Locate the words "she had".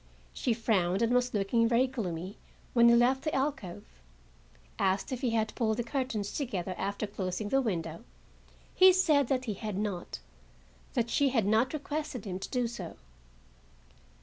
11.11-11.45